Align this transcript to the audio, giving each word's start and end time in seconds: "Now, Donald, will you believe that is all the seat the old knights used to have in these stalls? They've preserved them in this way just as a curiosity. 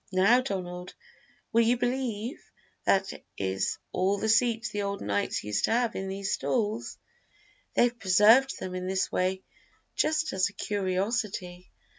"Now, 0.11 0.41
Donald, 0.41 0.95
will 1.53 1.61
you 1.61 1.77
believe 1.77 2.43
that 2.87 3.13
is 3.37 3.77
all 3.91 4.17
the 4.17 4.29
seat 4.29 4.67
the 4.73 4.81
old 4.81 4.99
knights 4.99 5.43
used 5.43 5.65
to 5.65 5.71
have 5.73 5.95
in 5.95 6.07
these 6.07 6.31
stalls? 6.33 6.97
They've 7.75 7.99
preserved 7.99 8.57
them 8.57 8.73
in 8.73 8.87
this 8.87 9.11
way 9.11 9.43
just 9.95 10.33
as 10.33 10.49
a 10.49 10.53
curiosity. 10.53 11.69